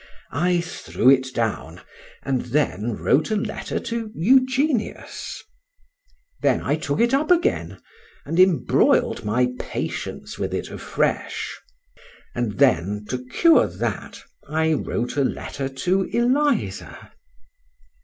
—I 0.31 0.61
threw 0.61 1.11
it 1.11 1.27
down; 1.31 1.81
and 2.23 2.41
then 2.45 2.95
wrote 2.95 3.29
a 3.29 3.35
letter 3.35 3.77
to 3.81 4.11
Eugenius;—then 4.15 6.59
I 6.59 6.75
took 6.75 6.99
it 6.99 7.13
up 7.13 7.29
again, 7.29 7.77
and 8.25 8.39
embroiled 8.39 9.23
my 9.23 9.49
patience 9.59 10.39
with 10.39 10.55
it 10.55 10.71
afresh;—and 10.71 12.53
then 12.53 13.05
to 13.09 13.23
cure 13.27 13.67
that, 13.67 14.23
I 14.49 14.73
wrote 14.73 15.17
a 15.17 15.23
letter 15.23 15.69
to 15.69 16.05
Eliza. 16.05 17.11